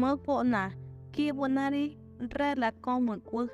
mơ 0.00 0.16
bộ 0.26 0.42
nà 0.42 0.70
kia 1.12 1.32
bố 1.32 1.48
nà 1.48 1.70
đi 1.70 1.96
ra 2.30 2.54
là 2.54 2.70
con 2.82 3.06
một 3.06 3.18
quân 3.24 3.46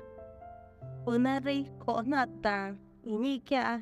bố 1.05 1.17
nà 1.17 1.39
đi 1.39 1.65
có 1.85 2.03
nà 2.05 2.25
tàng 2.43 2.75
ý 3.03 3.13
nhị 3.13 3.39
kia. 3.39 3.81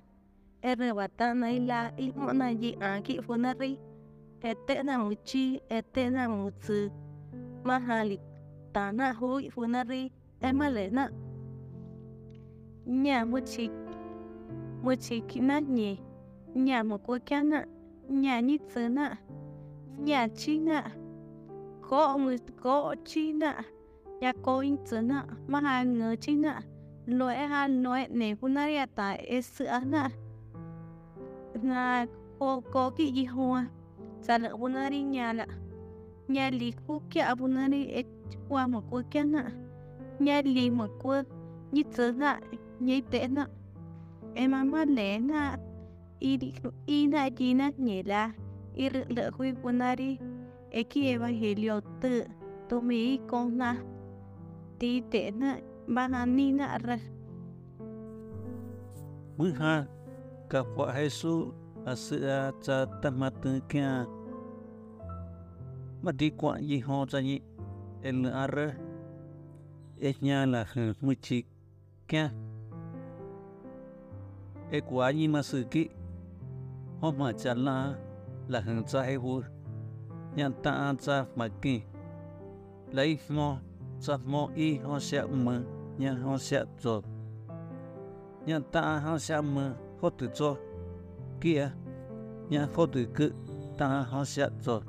E 0.62 0.76
re 0.76 0.94
ba 0.94 1.08
ta 1.08 1.34
na 1.34 1.48
ila 1.48 1.92
i 1.98 2.12
mo 2.16 2.32
na 2.34 2.48
yi 2.62 2.72
a 2.80 3.00
ki 3.06 3.20
bố 3.28 3.36
nà 3.36 3.54
đi 3.54 3.78
à, 4.42 4.50
e 4.50 4.54
te 4.68 4.84
na 4.84 4.98
mu 4.98 5.12
chi 5.26 5.60
e 5.70 5.82
te 5.94 6.10
na 6.10 6.28
mu 6.28 6.50
tsu 6.62 6.90
ma 7.64 7.80
ha 7.80 8.04
ta 8.74 8.92
na 8.92 9.12
hui 9.12 9.50
bố 9.56 9.66
nà 9.68 9.84
đi 9.84 10.10
e 10.40 10.52
ma 10.52 10.70
le 10.70 10.90
na 10.90 11.10
nhà 12.86 13.26
mu 13.26 13.40
chi 13.46 13.70
mu 14.84 14.92
chi 14.96 15.22
ki 21.90 22.18
một 22.18 22.18
cô 22.18 22.18
na 22.18 22.18
nhà 22.18 22.18
na 22.18 22.18
có 22.18 22.18
người 22.18 22.38
có 22.62 22.96
chi 23.06 23.34
na 23.34 23.62
nhà 24.20 24.34
có 24.42 24.60
in 24.60 24.78
chấn 24.86 25.08
na 25.08 25.26
mà 25.48 25.60
hai 25.60 25.86
người 25.86 26.18
chi 26.18 26.36
na 26.36 26.62
nói 27.06 27.36
ha 27.36 27.68
nói 27.68 28.08
này 28.10 28.36
cũng 28.42 28.54
nữ 28.54 28.62
ya 28.62 28.86
tại 28.96 29.18
e 29.18 29.42
sữa 29.42 29.80
na 29.86 30.10
na 31.62 32.06
có 32.40 32.62
có 32.72 32.90
cái 32.90 33.08
gì 33.08 33.26
hoa 33.26 33.68
sa 34.22 34.36
à? 34.36 34.38
lỡ 34.38 34.58
nữ 34.70 34.90
đi 34.90 35.02
nhà 35.02 35.34
là 35.34 35.48
nhà 36.28 36.50
lì 36.50 36.74
cô 36.88 37.02
kia 37.10 37.26
bún 37.40 37.72
đi 37.72 37.86
e 37.86 38.02
qua 38.50 38.68
một 38.68 38.84
cô 38.92 39.02
kia 39.12 39.24
na 39.24 39.50
nhà 40.20 40.42
lì 40.46 40.70
một 40.70 40.90
cô 41.04 41.22
như 41.72 41.84
thế 41.96 42.12
na 42.12 42.40
như 42.80 43.02
thế 43.12 43.28
na 43.28 43.48
em 44.36 44.72
mà 44.72 44.86
lẽ 44.86 45.20
na 45.20 45.58
nhẹ 46.20 46.38
ina 46.86 47.30
jina 47.30 47.72
nyela 47.78 48.32
lỡ 48.76 49.30
le 49.40 49.54
phụ 49.64 49.72
nữ 49.72 49.96
eki 50.80 51.00
evangelio 51.14 51.76
te 52.02 52.12
tomi 52.70 53.00
kona 53.30 53.70
ti 54.80 54.92
te 55.12 55.22
na 55.40 55.50
banani 55.96 56.46
na 56.58 56.66
ra 56.86 56.98
mư 59.38 59.46
ka 60.52 60.62
kwa 60.74 60.94
Jesu 60.94 61.50
asa 61.86 62.54
cha 62.62 62.86
tamatu 63.02 63.58
kya. 63.66 64.06
Madi 66.04 66.32
kwa 66.32 66.60
yi 66.60 66.78
ho 66.80 67.06
cha 67.10 67.20
yi 67.20 67.42
el 68.04 68.26
ar 68.30 68.78
e 69.98 70.10
nya 70.22 70.46
la 70.46 70.62
mu 71.02 71.14
chi 71.24 71.46
kia 72.10 72.26
e 74.70 74.80
kwa 74.82 75.10
yi 75.18 75.26
ma 75.28 75.42
su 75.42 75.64
ki 75.72 75.84
hôm 77.02 77.18
mà 77.18 77.32
cha 77.32 77.54
la 77.54 77.96
la 78.48 78.62
nhận 78.62 78.84
cha 78.84 79.02
he 79.02 79.16
kì 79.18 79.53
lấy 82.92 83.20
mò 83.30 83.58
cha 84.00 84.18
mò 84.26 84.50
y 84.56 84.78
họ 84.78 85.00
sẽ 85.00 85.26
mơ 85.26 85.62
nhà 85.98 86.14
họ 86.14 86.38
sẽ 86.38 86.66
cho 86.82 87.02
nhà 88.46 88.60
ta 88.72 89.00
họ 89.00 89.18
sẽ 89.18 89.42
mơ 89.42 89.74
họ 90.02 90.10
tự 90.10 90.30
cho, 90.34 90.56
kia 91.42 91.70
nhà 92.50 92.68
họ 92.76 92.86
tự 92.86 93.08
cứ 93.16 93.32
ta 93.78 93.88
họ 93.88 94.26
sẽ 94.26 94.50
cho 94.62 94.82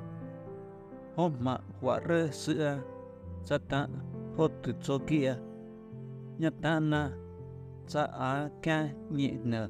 hôm 1.15 1.31
mà 1.39 1.57
quả 1.81 1.99
rơ 2.09 2.27
sữa 2.27 2.77
cha 3.45 3.57
ta 3.69 3.87
họ 4.37 4.47
tự 4.63 4.73
cho 4.81 4.97
kia. 5.07 5.35
Nhận 6.37 6.53
ta 6.61 6.79
na 6.79 7.11
cha 7.87 8.03
á 8.03 8.49
kia 8.61 8.89
nhẹ 9.09 9.31
nở 9.43 9.67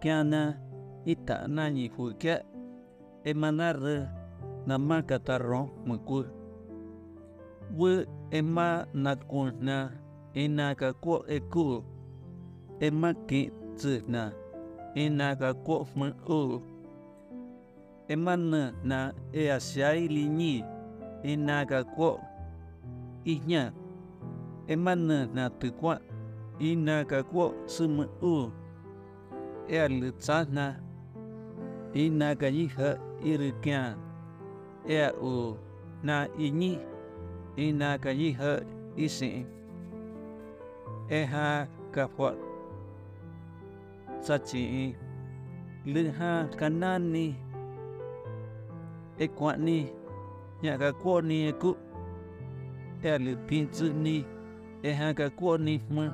kia 0.00 0.22
na 0.24 0.54
ita 1.04 1.46
na 1.46 1.68
ni 1.68 1.90
huike 4.66 4.74
emanar 4.74 5.02
nama 5.02 5.02
katarro 5.02 5.70
maku 5.86 6.24
we 7.76 8.06
ema 8.30 8.86
na 8.94 9.16
kuna 9.16 9.92
ena 10.34 10.74
ka 10.74 10.92
ko 10.92 11.24
eku 11.28 11.84
ema 12.80 13.14
ki 13.26 13.50
na, 14.08 14.32
ena 14.94 15.36
ka 15.36 15.52
ko 15.54 15.86
mu 15.94 16.12
u. 16.28 16.62
Ema 18.08 18.36
na 18.36 18.72
na 18.84 19.12
e 19.32 19.50
asiai 19.50 20.08
lini 20.08 20.64
ena 21.24 21.64
ka 21.66 21.84
ko 21.84 22.20
ihnya 23.24 23.72
ema 24.68 24.94
na 24.94 25.26
na 25.26 25.48
tu 25.50 25.72
kwa 25.72 26.00
ina 26.60 27.04
ka 27.04 27.22
ko 27.22 27.54
sumu 27.66 28.06
u. 28.22 28.50
E 29.68 29.78
al 29.78 30.12
na 30.52 30.76
ina 31.94 32.34
ka 32.36 32.46
yiha 32.46 32.98
irikia 33.24 33.96
ea 34.88 35.12
u, 35.14 35.56
na 36.02 36.28
inyi 36.38 36.78
ina 37.56 37.98
ka 37.98 38.10
yiha 38.10 38.60
isi 38.96 39.46
eha 41.08 41.66
ka 41.90 42.08
kwa 42.08 42.34
sachi 44.20 44.94
liha 45.84 46.48
kanani 46.58 47.36
e 49.18 49.28
kwa 49.28 49.56
ni 49.56 49.88
ya 50.62 50.78
ka 50.78 50.92
kwa 50.92 51.22
ni 51.22 51.46
e 51.48 51.52
ku 51.52 51.76
ea 53.02 53.18
li 53.18 53.36
pinzu 53.36 53.92
ni 53.92 54.24
eha 54.82 55.14
ka 55.14 55.30
kwa 55.30 55.58
ni 55.58 55.82
ma 55.90 56.12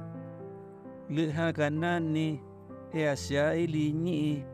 liha 1.10 1.52
kanani 1.52 2.40
ea 2.94 3.16
sia 3.16 3.54
ili 3.54 3.92
nyi 3.92 4.44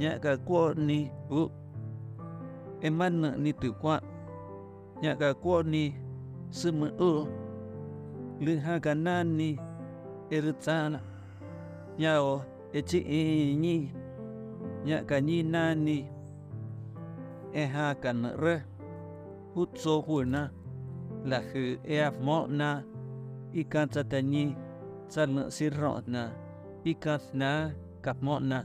nhà 0.00 0.18
ka 0.18 0.36
qua 0.36 0.70
e 0.70 0.72
e 0.72 0.80
ni 0.86 0.98
u 1.30 1.59
em 2.80 2.98
ăn 2.98 3.42
ni 3.42 3.52
tự 3.52 3.72
qua 3.82 4.00
nhà 5.02 5.14
cả 5.14 5.32
qua 5.42 5.62
ni 5.62 5.92
sư 6.50 6.72
mơ 6.72 6.90
u 6.98 7.26
lư 8.40 8.56
ha 8.56 8.78
cả 8.78 8.94
nan 8.94 9.36
ni 9.36 9.56
er 10.30 10.44
tsana 10.60 11.00
nhà 11.98 12.16
o 12.16 12.40
e 12.72 12.80
chi 12.80 13.00
e 13.00 13.54
ni 13.54 13.88
nhà 14.84 15.02
cả 15.08 15.20
ni 15.20 15.42
na 15.42 15.74
ni 15.74 16.04
e 17.52 17.66
ha 17.66 17.94
cả 17.94 18.12
nợ 18.12 18.36
re 18.42 18.62
hút 19.54 19.68
số 19.74 20.04
hùa 20.06 20.24
na 20.24 20.48
là 21.24 21.42
hư 21.52 21.76
e 21.84 22.10
mọ 22.10 22.46
na 22.46 22.82
i 23.52 23.62
can 23.62 23.88
cha 23.88 24.02
ta 24.10 24.20
ni 24.20 24.46
cha 25.10 25.26
nợ 25.26 25.50
si 25.50 25.70
nà, 25.70 25.92
na 26.06 26.32
i 26.84 26.92
can 27.00 27.20
na 27.32 27.70
cặp 28.02 28.16
mọ 28.20 28.38
na 28.38 28.64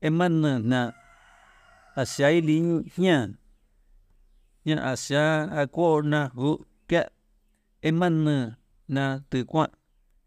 i 0.00 0.08
ne 0.10 0.28
na 0.28 0.80
nya 4.64 4.76
a 4.86 4.96
sha 4.96 5.48
a 5.60 5.66
ko 5.66 5.86
e 5.98 6.02
na 6.10 6.20
a 6.28 6.30
sha 6.30 7.02
a 7.90 7.92
ko 7.92 8.00
na 8.10 8.58
na 8.88 9.20
từ 9.30 9.44
qua 9.44 9.68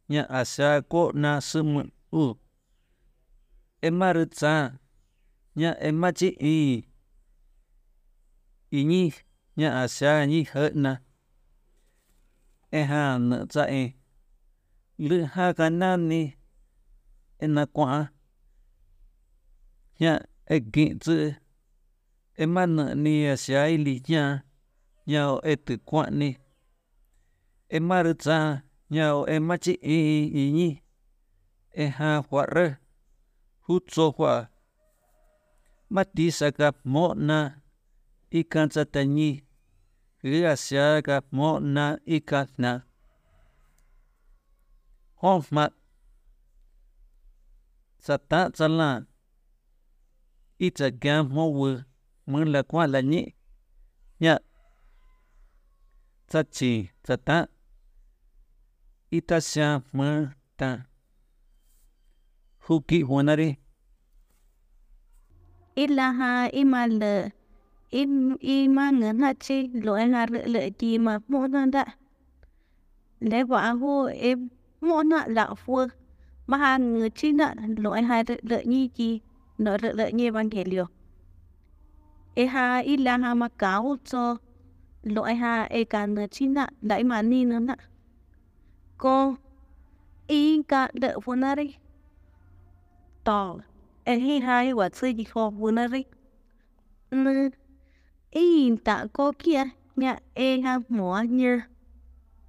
nya 0.07 0.23
asia 0.29 0.81
ko 0.81 1.11
na 1.11 1.39
sum 1.41 1.89
u. 2.11 2.33
E 3.81 3.89
mar 3.89 4.17
cha 4.39 4.71
nya 5.55 5.71
e 5.79 5.91
ma 5.91 6.11
chi 6.11 6.29
i 6.39 6.83
ni 8.71 9.13
nya 9.55 9.69
asia 9.83 10.25
ni 10.25 10.45
na. 10.73 10.97
E 12.71 12.81
ha 12.83 13.17
na 13.17 13.45
cha 13.53 13.63
e. 13.65 13.93
Lư 14.99 15.25
ha 15.33 15.53
ka 15.57 15.69
na 15.69 15.97
ni 15.97 16.21
e 17.39 17.47
na 17.47 17.65
kwa 17.65 18.09
nya 20.01 20.13
e 20.55 20.57
gi 20.73 20.85
zu 21.03 21.15
e 22.43 22.45
mana 22.53 22.85
ni 23.03 23.13
asia 23.33 23.61
ili 23.75 23.95
nya 24.09 24.23
nya 25.09 25.21
o 25.33 25.37
e 25.51 25.55
tu 25.65 25.73
kwa 25.87 26.03
e 27.75 27.79
maru 27.87 28.13
cha 28.23 28.37
nya 28.93 29.05
o 29.19 29.21
e 29.35 29.37
ma 29.47 29.55
chi 29.63 29.73
i 29.97 29.99
i 30.41 30.43
ni 30.57 30.69
e 31.83 31.85
ha 31.97 32.09
hwa 32.27 32.43
re 32.55 32.67
hu 33.65 33.73
cho 33.91 34.05
hwa 34.15 34.33
ma 35.93 36.03
ti 36.15 36.25
sa 36.37 36.47
ka 36.57 36.67
mo 36.93 37.05
na 37.27 37.39
i 38.39 38.41
kan 38.51 38.67
cha 38.73 38.83
sa 50.61 50.67
ta. 50.67 50.67
Cha 50.67 50.67
la 50.67 50.67
ít 50.67 50.75
cha 50.75 50.89
gam 51.01 51.29
mo 51.35 51.45
wo 51.45 51.69
mừng 52.25 52.49
là 52.49 52.61
qua 52.61 52.87
là 52.87 52.99
nhị 52.99 53.25
nhá 54.19 54.37
ta 56.31 56.43
chỉ 56.51 56.85
ta 57.07 57.15
ta 57.15 57.45
ita 59.09 59.39
xa 59.39 59.79
mơ 59.91 60.27
ta 60.57 60.79
hu 62.59 62.79
ki 62.79 63.01
huana 63.01 63.35
ri 63.35 63.53
illa 65.75 66.11
ha 66.11 66.45
ima 66.45 66.87
le 66.87 67.29
im 67.89 68.35
ima 68.39 68.91
nó 79.61 79.77
rất 79.77 79.91
chi 80.11 80.25
lo 80.25 80.31
văn 80.31 80.49
le 80.51 80.63
liệu 80.63 80.85
e 82.35 82.45
ha, 82.45 82.77
ít 82.77 82.97
là 82.97 83.17
lo 83.17 83.27
ha, 83.27 83.33
mà 83.33 83.47
cáo 83.57 83.83
e 83.83 83.89
ha 83.89 83.95
cho. 84.05 84.37
Loại 85.03 85.35
ha 85.35 85.63
e 85.63 85.83
ka 85.83 86.05
ngư 86.05 86.27
chín 86.27 86.53
na 86.53 86.67
đại 86.81 87.03
mà 87.03 87.21
ni 87.21 87.45
na 87.45 87.59
nạ 87.59 87.75
ko 88.97 89.35
ý 90.27 90.63
cả 90.63 90.91
đỡ 90.93 91.19
fu 91.19 91.35
na 91.35 91.55
đi 91.55 91.75
tỏ 93.23 93.55
e 94.03 94.15
hi 94.15 94.39
ha 94.39 94.61
e 94.61 94.73
wa 94.73 94.89
sư 94.93 95.07
gì 95.07 95.23
khó 95.23 95.49
fu 95.49 95.71
na 95.71 95.87
đi 95.87 96.03
nơ, 97.11 97.49
ý 98.31 98.75
tạ 98.83 99.05
cô 99.13 99.31
kia 99.39 99.63
nhà 99.95 100.19
e 100.33 100.61
ha 100.61 100.79
mua 100.89 101.21
như 101.21 101.61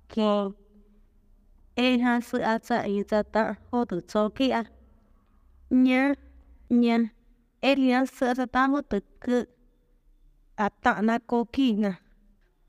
kì 0.09 0.23
e 1.75 1.99
ha 1.99 2.21
sư 2.21 2.39
a 2.39 2.59
cha 2.59 2.79
y 2.79 3.03
cha 3.09 3.23
ta 3.23 3.55
hô 3.71 3.85
được 3.85 4.09
cho 4.09 4.29
kia. 4.29 4.63
Nhớ 5.71 6.15
nhớ 6.81 6.99
e 7.61 7.75
lia 7.77 8.07
sự 8.07 8.27
za 8.35 8.47
ta 8.47 8.67
ho 8.67 8.81
tu 8.81 8.99
cứ 9.21 9.45
a 10.55 10.69
ta 10.69 11.01
na 11.03 11.19
cô 11.27 11.45
kia 11.53 11.73
nè 11.73 11.93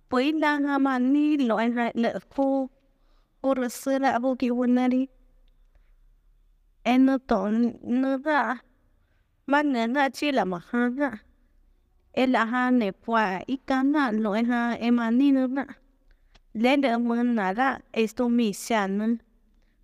với 0.10 0.34
la 0.34 0.60
ha 0.60 0.78
mà 0.78 1.00
ni 1.00 1.38
loại 1.38 1.70
lại 1.70 1.92
lệ 1.96 2.20
phu 2.32 2.70
ô 3.42 3.54
rồi 3.54 3.70
sự 3.70 3.98
là 4.00 4.20
vô 4.20 4.36
kỳ 4.40 4.50
quân 4.50 4.76
này 4.76 5.08
em 6.84 7.06
nó 7.06 7.18
tổn 7.28 7.74
nó 7.82 8.18
ra 8.18 8.58
mà 9.48 9.64
nên 9.64 9.94
là 9.94 10.10
chỉ 10.10 10.32
là 10.32 10.46
mà 10.46 10.60
hơn 10.66 10.98
à 11.00 11.18
là 12.26 12.46
ha 12.46 12.72
ne 12.72 12.92
pua 12.92 13.20
ikana 13.46 14.12
lo 14.12 14.36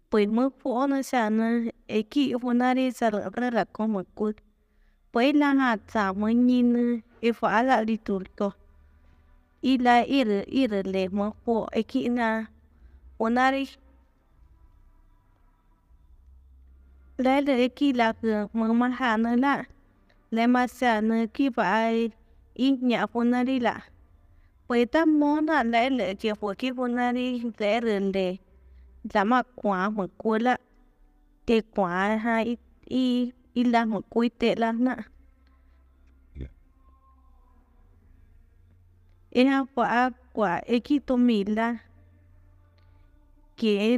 pues 0.09 0.27
mu 0.35 0.49
pu 0.59 0.67
ona 0.83 0.99
shan 1.09 1.39
e 1.87 1.99
ki 2.11 2.23
funari 2.41 2.85
como 3.71 4.01
ku 4.17 4.33
pues, 5.11 5.33
la 5.41 5.49
ha 5.59 5.77
ta 5.91 6.13
mu 6.13 6.27
ni 6.47 6.59
e 7.21 7.31
la 7.67 7.77
liturgo 7.87 8.49
y 9.61 9.77
la 9.77 9.95
ir 10.17 10.29
ir 10.47 10.71
le 10.93 11.09
mu 11.09 11.31
pu 11.43 11.67
e 11.79 11.81
ki 11.83 12.09
na 12.09 12.27
funari 13.17 13.63
le 17.23 17.41
le 17.41 17.69
ki 17.77 17.93
la 17.93 18.07
mu 18.53 18.73
ma 18.79 18.87
ha 18.99 19.17
na 19.23 19.31
la 19.43 19.55
le 20.31 20.43
ma 20.53 20.63
sa 20.67 21.01
na 21.01 21.15
ki 21.35 21.45
fa 21.55 21.63
ai 21.85 22.13
y 22.59 22.77
nhà 22.81 23.05
phụ 23.07 23.23
nữ 23.23 23.37
đi 29.03 29.09
là 29.13 29.23
vậy 29.23 29.43
ta 29.43 30.03
muốn 30.03 30.39
là 30.39 30.57
lẽ 30.57 30.57
lẽ 30.57 30.57
chỉ 31.45 31.61
phụ 31.61 31.79
cái 31.79 31.99
phụ 31.99 31.99
nữ 31.99 32.03
đi 32.03 32.03
lẽ 32.03 32.03
rồi 32.03 32.03
để 32.03 32.03
làm 32.03 32.03
mà 32.03 32.03
quá 32.05 32.09
một 32.09 32.09
cuối 32.09 32.09
là 32.09 32.11
để 32.15 32.15
quá 32.15 32.15
hai 32.15 32.57
y 32.85 33.31
y 33.53 33.63
là 33.63 33.85
một 33.85 34.09
cuối 34.09 34.29
tệ 34.29 34.55
là 34.55 34.71
nè 34.71 34.95
e 39.29 39.43
ha 39.45 39.65
quả 39.75 40.09
quả 40.33 40.55
e 40.55 40.79
ki 40.79 40.99
to 40.99 41.15
mi 41.15 41.43
la 41.43 41.77
ke 43.57 43.97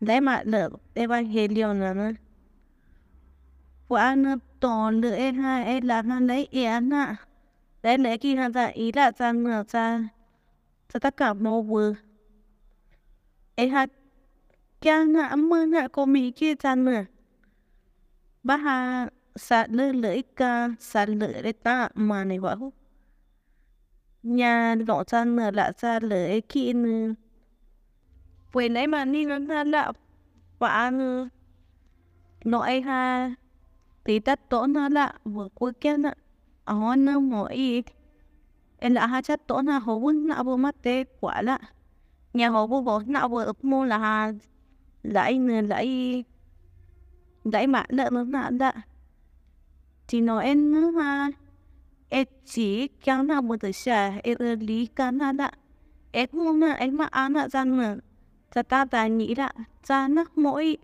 đấy 0.00 0.16
e 0.16 0.20
mà 0.20 0.42
xa 0.44 0.68
muốn 0.68 0.78
nà 0.92 1.08
quả 1.08 1.22
khi 1.32 1.48
ra 1.48 1.80
là 1.80 1.94
nó 1.94 2.10
quả 3.88 4.14
nó 4.14 4.36
toàn 4.60 5.00
em 5.12 5.38
ha, 5.38 5.62
em 5.62 5.86
là 5.86 6.02
nó 6.02 6.20
lấy 6.20 6.48
em 6.50 6.94
à 6.94 7.16
đấy 7.82 7.98
lấy 7.98 8.18
khi 8.18 8.34
hắn 8.34 8.52
ta 8.52 8.66
ý 8.66 8.92
là 8.92 9.10
ta 9.10 9.32
ngờ 9.32 9.64
ta 9.72 10.08
ta 10.92 10.98
tất 11.00 11.16
cả 11.16 11.34
mô 11.34 11.62
vừa 11.62 11.94
em 13.54 13.70
ha 13.70 13.86
kia 14.80 15.04
ngã 15.04 15.36
mơ 15.36 15.66
ngã 15.66 15.88
cô 15.88 16.06
mỹ 16.06 16.30
kia 16.30 16.54
ta 16.54 16.74
nè 16.74 17.04
ba 18.42 18.56
ha 18.56 19.08
sa 19.36 19.66
lỡ 19.70 19.92
lỡ 19.92 20.16
ka 20.36 20.68
sa 20.80 21.06
lỡ 21.06 21.42
đấy 21.42 21.52
ta. 21.52 21.88
Mà 21.94 22.24
này 22.24 22.40
bảo 22.40 22.72
nhà 24.22 24.74
lộ 24.88 25.04
ra 25.04 25.24
nửa 28.54 28.60
lạ 28.62 28.68
nãy 28.68 28.86
mà, 28.86 29.04
đi 29.04 29.24
nó 29.24 29.38
ra 29.38 29.64
lạ 29.64 29.92
và 30.58 30.90
nội 32.44 32.80
ha 32.80 33.34
tí 34.04 34.18
tất 34.18 34.48
tổ 34.48 34.66
nó 34.66 34.88
lạ, 34.88 35.14
vừa 35.24 35.48
cuối 35.54 35.72
kia 35.72 35.96
nè 35.96 36.14
ở 36.64 36.96
nó 36.96 37.20
mỗi 37.20 37.84
em 38.78 38.94
là 38.94 39.06
ha, 39.06 39.22
chất 39.22 39.46
tổ 39.46 39.62
nó 39.62 39.78
hồ 39.78 39.98
vốn 39.98 40.26
nạ 40.26 40.42
vô 40.42 40.56
mắt 40.56 40.82
tế 40.82 41.04
quả 41.20 41.42
lạ. 41.42 41.58
Nhà 42.34 42.48
hồ 42.48 42.66
vô 42.66 42.80
vô 42.80 43.02
nạ 43.06 43.28
vô 43.28 43.36
ấp 43.36 43.64
mô 43.64 43.84
là 43.84 43.98
ha 43.98 44.32
lại 45.02 45.38
nè 45.38 45.62
lại 45.62 46.24
lại 47.44 47.66
mạ 47.66 47.84
lợ 47.88 48.10
nó 48.12 48.24
nạ 48.24 48.50
lạ. 48.60 48.72
Thì 50.08 50.20
nó 50.20 50.38
em 50.38 50.72
nữa 50.72 50.90
ha, 50.90 51.30
em 52.08 52.26
chỉ 52.44 52.88
kéo 52.88 53.22
nào 53.22 53.42
một 53.42 53.56
tới 53.60 53.72
xe 53.72 54.20
em 54.24 54.60
lý 54.60 54.86
cả 54.86 55.10
nạ 55.10 55.32
đã 55.32 55.50
Em 56.12 56.28
không 56.32 56.60
na 56.60 56.72
em 56.72 56.96
mà 56.96 57.04
ăn 57.04 57.32
nạ 57.32 57.48
ra 57.48 57.64
nữa 57.64 57.96
ta 58.54 58.62
ta 58.62 58.84
ta 58.84 59.06
nghĩ 59.06 59.34
là 59.34 59.52
cha 59.82 60.08
na 60.08 60.24
mỗi 60.36 60.76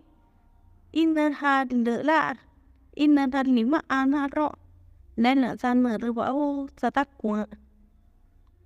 in 0.91 1.13
na 1.13 1.29
ha 1.29 1.65
lỡ 1.69 2.03
là 2.03 2.35
in 2.93 3.15
na 3.15 3.27
ha 3.33 3.43
lý 3.43 3.63
mà 3.63 3.79
ăn 3.87 4.11
ha 4.11 4.27
rõ 4.27 4.51
nên 5.15 5.37
là 5.37 5.55
cha 5.55 5.73
nở 5.73 5.97
được 5.97 6.13
bảo 6.13 6.67
cha 6.81 6.89
ta 6.89 7.03
của 7.17 7.45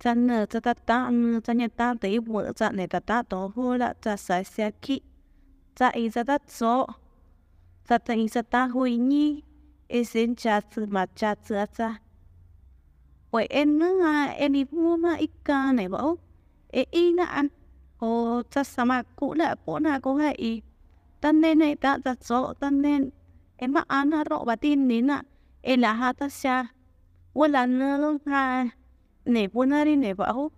cha 0.00 0.14
nở 0.14 0.46
cha 0.46 0.60
ta 0.60 0.74
ta 0.74 1.10
cha 1.44 1.52
nhà 1.52 1.68
ta 1.68 1.94
thấy 2.00 2.20
vợ 2.20 2.52
cha 2.52 2.70
này 2.70 2.88
ta 2.88 3.00
ta 3.00 3.22
đó 3.30 3.50
hồ 3.54 3.76
là 3.76 3.94
cha 4.02 4.16
sai 4.16 4.44
xe 4.44 4.70
kỹ 4.70 5.00
cha 5.76 5.88
ý 5.88 6.10
cha 6.10 6.24
ta 6.24 6.38
số 6.48 6.86
cha 7.88 7.98
ta 7.98 8.14
ý 8.14 8.28
cha 8.28 8.42
ta 8.42 8.66
hồi 8.66 8.96
nhi 8.96 9.42
ý 9.88 10.04
xin 10.04 10.34
cha 10.34 10.60
sự 10.70 10.86
mà 10.86 11.06
cha 11.06 11.34
sự 11.44 11.56
cha 11.76 11.96
vậy 13.30 13.46
em 13.50 13.78
nữa 13.78 14.26
em 14.36 14.52
đi 14.52 14.64
mua 14.70 14.96
mà 14.96 15.14
ít 15.14 15.30
ca 15.44 15.72
này 15.72 15.88
bảo 15.88 16.18
em 16.68 16.86
y 16.90 17.12
na 17.12 17.24
ăn 17.24 17.48
ô 18.02 18.42
ta 18.42 18.64
sama 18.64 19.02
cũ 19.16 19.34
là 19.34 19.54
cũ 19.64 19.78
na 19.78 20.00
có 20.00 20.14
hay 20.14 20.62
ta 21.20 21.32
nên 21.32 21.58
này 21.58 21.76
ta 21.76 21.98
ta 22.04 22.14
số 22.20 22.54
ta 22.54 22.70
nên. 22.70 23.10
Em 23.56 23.72
mà 23.72 23.82
ăn 23.88 24.10
ha 24.10 24.24
rõ 24.24 24.44
bà 24.44 24.56
tin 24.56 24.88
đến 24.88 25.10
à 25.10 25.22
em 25.62 25.80
là 25.80 25.92
ha 25.92 26.12
ta 26.12 26.28
xa. 26.28 26.66
Vô 27.34 27.46
là 27.46 27.66
nương 27.66 28.18
ha 28.26 28.68
này 29.24 29.48
vô 29.48 29.64
na 29.64 29.84
đi 29.84 29.96
này 29.96 30.14
hú, 30.34 30.48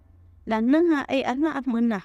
là 0.45 0.61
nương 0.61 0.87
ha 0.87 1.01
ấy 1.01 1.23
ăn 1.23 1.41
là 1.41 1.51
ăn 1.51 1.63
mừng 1.67 1.91
à. 1.91 2.01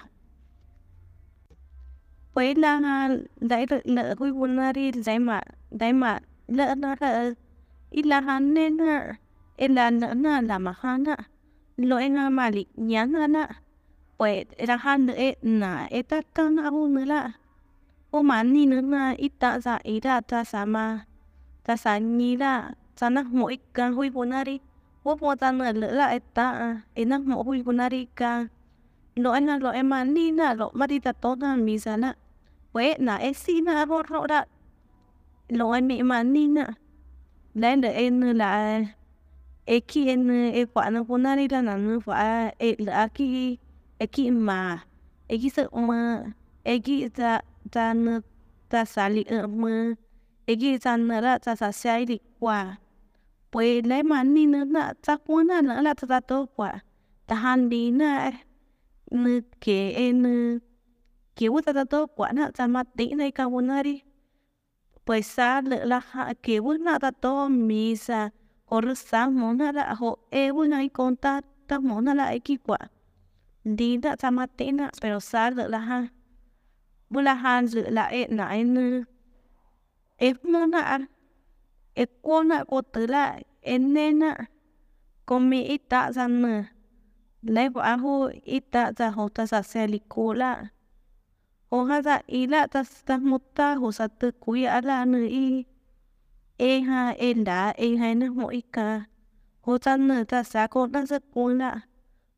Là 2.34 2.78
ha 2.78 3.08
đấy 3.40 3.66
lỡ 3.84 4.14
vui 4.18 4.30
vô 4.32 4.46
na 4.46 4.72
đi 4.72 4.90
đấy 5.06 5.18
mà 5.18 5.42
đấy 5.70 5.92
mà 5.92 6.18
lỡ 6.48 6.74
nó 6.74 6.94
là 7.00 7.30
ít 7.90 8.06
là 8.06 8.20
hắn 8.20 8.54
nên 8.54 8.78
ha 8.78 9.14
mà 9.58 9.90
na 9.90 10.00
na 10.10 10.40
lỗi 10.40 10.58
mahana 12.08 12.30
mà 12.30 12.50
lịch 12.50 12.68
nhắn 12.74 13.12
nyana 13.12 13.26
na 13.26 13.48
pues 14.20 14.44
era 14.60 14.76
han 14.76 15.08
e 15.08 15.40
na 15.40 15.88
eta 15.88 16.20
kana 16.36 16.68
hu 16.68 16.80
nula 16.92 17.40
o 18.12 18.20
mani 18.20 18.68
nuna 18.68 19.16
ita 19.16 19.56
za 19.64 19.80
ira 19.80 20.20
ta 20.20 20.44
sama 20.44 21.08
ta 21.64 21.72
sa 21.82 21.96
ni 21.96 22.36
la 22.36 22.76
ta 22.98 23.08
na 23.08 23.24
mo 23.24 23.48
ikan 23.48 23.96
hui 23.96 24.12
bonari 24.12 24.60
wo 25.04 25.16
po 25.16 25.32
ta 25.40 25.48
na 25.56 25.72
le 25.72 25.88
la 25.98 26.06
eta 26.12 26.46
ena 27.00 27.16
mo 27.16 27.40
hui 27.46 27.64
bonari 27.64 28.12
ka 28.18 28.32
lo 29.16 29.32
na 29.40 29.56
lo 29.56 29.70
e 29.80 29.82
mani 29.92 30.24
na 30.36 30.52
lo 30.52 30.66
ma 30.78 30.84
ta 30.84 31.12
to 31.22 31.30
na 31.40 31.56
misa 31.56 31.96
na 31.96 32.10
we 32.76 33.00
na 33.00 33.14
e 33.28 33.32
si 33.32 33.64
na 33.64 33.72
ho 33.88 33.98
ro 34.10 34.20
da 34.32 34.40
lo 35.48 35.64
e 35.72 35.80
mi 35.80 35.96
mani 36.04 36.44
na 36.56 36.64
lên 37.54 37.80
để 37.80 37.92
em 37.92 38.20
là 38.20 38.84
e 39.64 39.80
ki 39.80 40.08
en 40.12 40.52
e 40.52 40.64
kwa 40.64 40.90
na 40.90 41.00
puna 41.08 41.36
ri 41.36 41.48
la 41.48 41.60
na 41.62 41.74
nu 41.76 42.00
fa 42.00 42.52
e 42.58 42.68
la 42.78 43.08
ki 43.08 43.56
Eki 44.00 44.30
ma, 44.32 44.80
eki 45.28 45.40
ki 45.42 45.48
sa 45.56 45.62
ma 45.88 46.00
eki 46.64 46.96
ta 47.18 47.32
ta 47.72 47.92
na 48.04 48.14
ta 48.70 48.80
sa 48.92 49.04
li 49.14 49.22
e 49.36 49.38
ma, 49.60 49.74
eki 50.50 50.70
ta 50.84 50.92
na 50.96 51.16
ra 51.24 51.32
ta 51.44 51.52
sa 51.60 51.68
sa 51.80 51.92
i 52.00 52.16
kwa 52.38 52.58
pues 53.52 53.84
le 53.90 53.98
mà 54.10 54.18
ni 54.34 54.46
na 54.46 54.60
là 54.74 54.84
ta 55.04 55.16
quan 55.26 55.46
na 55.46 55.60
nữa 55.60 55.80
là 55.82 55.94
ta 55.94 56.20
to 56.20 56.46
kwa. 56.56 56.70
ta 57.26 57.34
han 57.34 57.68
đi 57.68 57.90
na 57.90 58.30
ke 59.60 59.78
e 60.04 60.12
na 60.12 60.34
ke 61.36 61.46
wu 61.52 61.60
ta 61.66 61.72
ta 61.72 61.84
to 61.84 62.06
kwa 62.16 62.32
na, 62.32 62.50
ta 62.56 62.66
mà 62.66 62.82
tí 62.96 63.06
này 63.14 63.30
cả 63.30 63.48
buồn 63.48 63.68
ri. 63.84 64.00
pues 65.06 65.26
sa 65.34 65.60
le 65.60 65.84
la 65.84 66.00
ha, 66.10 66.32
ke 66.42 66.54
wu 66.64 66.72
na 66.78 66.98
ta 66.98 67.10
to 67.10 67.48
misa 67.48 68.30
or 68.70 68.94
sa 68.94 69.28
mo 69.28 69.52
na 69.52 69.72
ra 69.72 69.94
ho 70.00 70.16
e 70.30 70.52
buồn 70.52 70.70
này 70.70 70.88
con 70.88 71.16
ta 71.16 71.40
ta 71.68 71.78
món 71.78 72.04
là 72.04 72.24
ai 72.24 72.36
e 72.36 72.38
kỳ 72.38 72.56
quả 72.56 72.78
kwa 72.78 72.99
đã 73.64 74.16
ta 74.16 74.30
mắt 74.30 74.50
tí 74.56 74.70
na 74.70 74.90
pero 75.02 75.20
sa 75.20 75.50
lỡ 75.50 75.68
là 75.68 75.78
ha. 75.78 76.06
Bữa 77.10 77.20
là 77.20 77.34
han 77.34 77.66
lỡ 77.66 77.90
là 77.90 78.04
e 78.04 78.26
nãy 78.26 78.64
nư. 78.64 79.04
Em 80.16 80.36
nó 80.42 80.66
na 80.66 80.98
e 81.94 82.06
kona 82.24 82.64
ko 82.70 82.78
tela 82.92 83.24
enena 83.72 84.32
komi 85.28 85.60
ita 85.76 86.00
sana 86.16 86.54
lai 87.54 87.68
bo 87.72 87.80
ahu 87.92 88.30
ita 88.56 88.82
ta 88.98 89.06
ho 89.16 89.24
ta 89.36 89.44
sa 89.50 89.60
se 89.70 89.82
likola 89.92 90.52
o 91.76 91.78
ha 91.88 91.98
ta 92.06 92.16
ila 92.40 92.60
ta 92.72 92.80
ta 93.06 93.16
mutta 93.30 93.66
ho 93.80 93.88
sa 93.98 94.06
te 94.20 94.28
kui 94.42 94.62
ala 94.76 94.96
nu 95.12 95.20
i 95.44 95.48
e 96.70 96.72
ha 96.88 97.02
e 97.28 97.30
la 97.46 97.60
e 97.86 97.88
ha 98.00 98.08
na 98.20 98.26
mo 98.36 98.46
ika 98.60 98.88
ho 99.64 99.72
ta 99.84 99.92
nu 100.06 100.16
ta 100.30 100.40
giấc 100.50 101.22
ko 101.32 101.42
na 101.60 101.70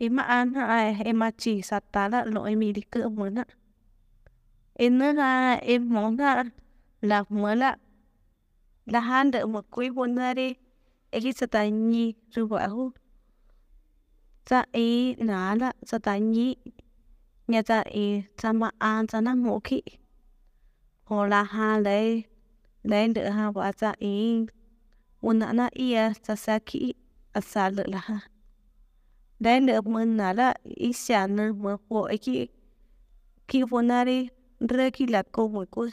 bo 0.00 0.08
na 0.08 0.22
ta 0.22 0.34
em 0.34 0.54
ha 0.54 0.78
em 0.78 0.94
em 0.94 1.04
em 1.04 1.20
em 1.22 1.32
chỉ 1.38 1.62
sát 1.62 1.92
ta 1.92 2.08
là 2.08 2.24
lỗi 2.24 2.56
mi 2.56 2.72
đi 2.72 2.82
cửa 2.90 3.08
muốn 3.08 3.34
ạ. 3.34 3.44
em 4.74 4.98
nâng 4.98 5.16
là 5.16 5.54
em 5.54 5.88
muốn 5.88 6.16
là 6.16 6.44
là 7.00 7.24
muốn 7.28 7.58
là 7.58 7.76
là 8.86 9.00
han 9.00 9.30
được 9.30 9.46
một 9.46 9.64
quý 9.70 9.90
buồn 9.90 10.16
ra 10.16 10.34
đi 10.34 10.54
Eki 11.10 11.32
ý 11.62 12.14
rubahu. 12.30 12.90
là 14.50 14.66
sát 14.72 15.14
nala 15.18 15.72
satanyi. 15.82 16.54
Nhà 17.48 17.62
ta 17.62 17.80
ý 17.80 18.22
za 18.36 18.52
mà 18.52 18.70
an 18.78 19.06
za 19.06 19.20
na 19.20 19.34
mô 19.34 19.60
ki. 19.60 19.82
Hồ 21.04 21.26
là 21.26 21.42
ha 21.42 21.78
lấy 21.78 22.22
lấy 22.82 23.08
được 23.08 23.28
ha 23.28 23.50
ta 23.54 23.72
za 23.72 24.46
muốn 25.22 25.38
là 25.38 25.52
na 25.52 25.68
ia 25.72 26.12
sẽ 26.22 26.36
sa 26.36 26.58
ki 26.58 26.94
asa 27.32 27.70
lợ 27.70 27.84
la 27.86 27.98
ha 27.98 28.35
đây 29.40 29.60
là 29.60 29.80
mân 29.80 30.16
na 30.16 30.32
la 30.32 30.54
i 30.64 30.92
xa 30.92 31.26
nơ 31.26 31.52
mơ 31.52 31.76
hồ 31.88 32.02
e 32.02 32.16
ki. 32.16 32.46
Ki 33.48 33.62
vô 33.62 33.82
na 33.82 34.04
ri 34.04 34.28
rơ 34.60 34.90
la 35.08 35.22
cô 35.32 35.48
mùi 35.48 35.66
cô. 35.70 35.86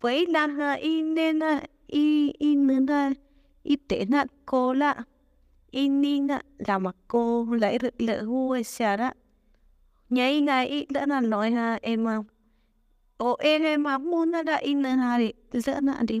Vậy 0.00 0.26
là 0.26 0.46
ha 0.46 0.72
i 0.72 1.02
nê 1.02 1.32
na 1.32 1.60
i 1.86 2.32
i 2.38 2.56
nơ 2.56 2.80
na 2.80 3.12
y 3.62 3.76
tế 3.76 4.04
na 4.04 4.24
cô 4.46 4.72
la 4.72 4.94
y 5.70 5.88
ni 5.88 6.20
na 6.20 6.42
là 6.58 6.78
mà 6.78 6.90
cô 7.08 7.46
lấy 7.50 7.78
được 7.78 8.00
lỡ 8.00 8.22
đó 8.96 9.12
nhảy 10.10 10.40
ngay 10.40 10.68
y 10.68 10.86
đã 10.88 11.06
là 11.06 11.20
nói 11.20 11.50
ha 11.50 11.78
em 11.82 12.04
mà 12.04 12.22
ô 13.16 13.36
em 13.38 13.62
em 13.62 13.82
mà 13.82 13.98
muốn 13.98 14.30
na 14.30 14.42
đã 14.42 14.56
in 14.56 14.82
na 14.82 15.18
đi 15.18 15.32
giờ 15.52 15.80
na 15.80 16.02
đi 16.08 16.20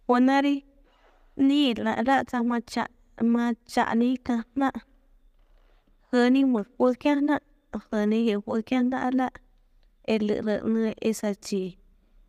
Wanari 0.08 0.64
ni 1.36 1.74
la 1.74 2.02
la 2.06 2.24
cha 2.24 2.42
ma 2.42 2.60
cha 2.60 2.86
ma 3.20 3.52
cha 3.66 3.94
ni 3.94 4.16
ka 4.16 4.42
na 4.54 4.70
hơ 6.12 6.30
ni 6.30 6.44
một 6.44 6.66
bữa 6.78 6.92
kia 7.00 7.14
na 7.14 7.38
hơ 7.90 8.06
ni 8.06 8.22
hiểu 8.22 8.40
bữa 8.46 8.60
kia 8.60 8.82
na 8.82 9.10
la 9.10 9.30
e 10.02 10.18
lựa 10.18 10.40
lựa 10.42 10.60
nữa 10.60 10.90
e 11.00 11.12
sa 11.12 11.34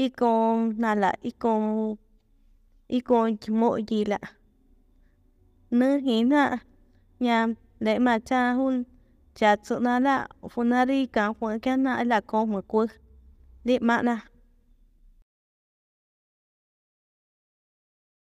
y 0.00 0.08
maja 0.08 0.72
là 0.78 0.94
là 0.94 1.12
y 1.22 1.30
näjnye 1.40 1.96
y 2.88 3.00
näjnye 3.00 3.36
mỗi 3.48 3.84
gì 3.88 4.04
lo 4.04 4.16
nữ 5.70 6.00
tsakani 6.00 6.24
lo'eja 6.24 6.56
nhà 7.20 7.46
để 7.80 7.98
mà 7.98 8.18
cha 8.18 8.54
fue 8.54 8.82
cha 9.34 9.56
kajmo'na 9.56 9.66
iko 9.66 9.84
nala 9.94 10.16
iko 10.18 10.18
iko 10.18 10.18
đi 10.18 10.18
näjina 10.18 10.18
ña 10.20 10.20
cái 10.20 10.20
tsa 10.20 10.24
là 10.24 10.24
tsatsänala 10.24 10.28
junari 10.54 11.06
kajwä'kyajna 11.14 12.04
la 12.04 12.20
kojmä 12.20 12.60
kuäk. 12.68 12.90